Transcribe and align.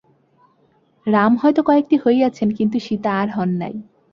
রাম 1.07 1.33
হয়তো 1.41 1.61
কয়েকটি 1.63 1.95
হইয়াছেন, 2.05 2.49
কিন্তু 2.57 2.77
সীতা 2.79 3.11
আর 3.21 3.29
হন 3.29 3.49
নাই। 3.61 3.75